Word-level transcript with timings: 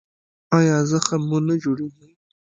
ایا 0.57 0.77
زخم 0.89 1.21
مو 1.29 1.39
نه 1.47 1.55
جوړیږي؟ 1.63 2.09